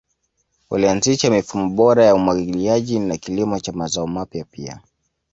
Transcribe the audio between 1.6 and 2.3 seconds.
bora ya